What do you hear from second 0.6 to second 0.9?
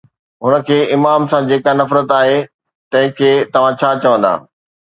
کي